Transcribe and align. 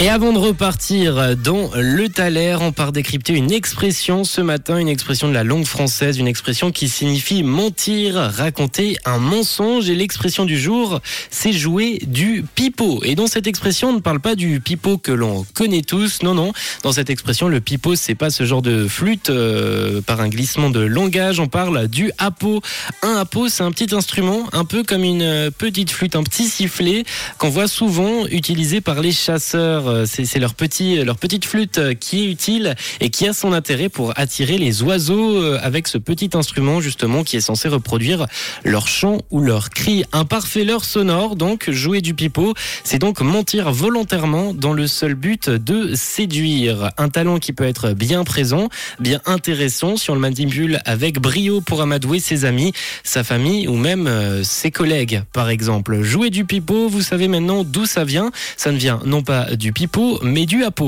Et 0.00 0.08
avant 0.08 0.32
de 0.32 0.38
repartir 0.38 1.36
dans 1.36 1.72
le 1.74 2.08
Thaler, 2.08 2.56
on 2.60 2.70
part 2.70 2.92
décrypter 2.92 3.32
une 3.32 3.50
expression 3.50 4.22
ce 4.22 4.40
matin, 4.40 4.78
une 4.78 4.88
expression 4.88 5.26
de 5.26 5.34
la 5.34 5.42
langue 5.42 5.64
française, 5.64 6.18
une 6.18 6.28
expression 6.28 6.70
qui 6.70 6.88
signifie 6.88 7.42
mentir, 7.42 8.14
raconter 8.14 8.96
un 9.04 9.18
mensonge. 9.18 9.90
Et 9.90 9.96
l'expression 9.96 10.44
du 10.44 10.56
jour, 10.56 11.00
c'est 11.30 11.52
jouer 11.52 11.98
du 12.06 12.44
pipeau. 12.54 13.02
Et 13.02 13.16
dans 13.16 13.26
cette 13.26 13.48
expression, 13.48 13.88
on 13.88 13.94
ne 13.94 13.98
parle 13.98 14.20
pas 14.20 14.36
du 14.36 14.60
pipeau 14.60 14.98
que 14.98 15.10
l'on 15.10 15.44
connaît 15.54 15.82
tous. 15.82 16.22
Non, 16.22 16.34
non. 16.34 16.52
Dans 16.84 16.92
cette 16.92 17.10
expression, 17.10 17.48
le 17.48 17.60
pipeau, 17.60 17.96
c'est 17.96 18.14
pas 18.14 18.30
ce 18.30 18.44
genre 18.44 18.62
de 18.62 18.86
flûte 18.86 19.30
euh, 19.30 20.00
par 20.02 20.20
un 20.20 20.28
glissement 20.28 20.70
de 20.70 20.78
langage. 20.78 21.40
On 21.40 21.48
parle 21.48 21.88
du 21.88 22.12
hapeau. 22.18 22.62
Un 23.02 23.16
hapeau, 23.16 23.48
c'est 23.48 23.64
un 23.64 23.72
petit 23.72 23.92
instrument, 23.92 24.44
un 24.52 24.64
peu 24.64 24.84
comme 24.84 25.02
une 25.02 25.50
petite 25.50 25.90
flûte, 25.90 26.14
un 26.14 26.22
petit 26.22 26.46
sifflet 26.46 27.02
qu'on 27.38 27.48
voit 27.48 27.66
souvent 27.66 28.26
utilisé 28.28 28.80
par 28.80 29.00
les 29.00 29.10
chasseurs 29.10 29.87
euh, 29.88 30.06
c'est 30.06 30.38
leur, 30.38 30.54
leur 31.04 31.16
petite 31.16 31.44
flûte 31.44 31.78
euh, 31.78 31.94
qui 31.94 32.24
est 32.24 32.30
utile 32.30 32.74
et 33.00 33.10
qui 33.10 33.26
a 33.26 33.32
son 33.32 33.52
intérêt 33.52 33.88
pour 33.88 34.12
attirer 34.18 34.58
les 34.58 34.82
oiseaux 34.82 35.36
euh, 35.36 35.58
avec 35.62 35.88
ce 35.88 35.98
petit 35.98 36.30
instrument 36.34 36.80
justement 36.80 37.24
qui 37.24 37.36
est 37.36 37.40
censé 37.40 37.68
reproduire 37.68 38.26
leur 38.64 38.88
chant 38.88 39.18
ou 39.30 39.40
leur 39.40 39.70
cri. 39.70 40.04
Un 40.12 40.24
parfait 40.24 40.64
leurre 40.64 40.84
sonore, 40.84 41.36
donc 41.36 41.70
jouer 41.70 42.00
du 42.00 42.14
pipeau, 42.14 42.54
c'est 42.84 42.98
donc 42.98 43.20
mentir 43.20 43.72
volontairement 43.72 44.54
dans 44.54 44.72
le 44.72 44.86
seul 44.86 45.14
but 45.14 45.50
de 45.50 45.94
séduire. 45.94 46.90
Un 46.98 47.08
talent 47.08 47.38
qui 47.38 47.52
peut 47.52 47.64
être 47.64 47.92
bien 47.92 48.24
présent, 48.24 48.68
bien 49.00 49.20
intéressant 49.26 49.96
si 49.96 50.10
on 50.10 50.14
le 50.14 50.20
manipule 50.20 50.80
avec 50.84 51.18
brio 51.18 51.60
pour 51.60 51.82
amadouer 51.82 52.20
ses 52.20 52.44
amis, 52.44 52.72
sa 53.02 53.24
famille 53.24 53.68
ou 53.68 53.74
même 53.74 54.08
ses 54.44 54.70
collègues 54.70 55.22
par 55.32 55.50
exemple. 55.50 56.02
Jouer 56.02 56.30
du 56.30 56.44
pipeau, 56.44 56.88
vous 56.88 57.02
savez 57.02 57.28
maintenant 57.28 57.64
d'où 57.64 57.86
ça 57.86 58.04
vient. 58.04 58.30
Ça 58.56 58.72
ne 58.72 58.76
vient 58.76 59.00
non 59.04 59.22
pas 59.22 59.56
du 59.56 59.72
pipeau, 59.78 60.18
mais 60.22 60.44
du 60.44 60.64
hapeau. 60.64 60.86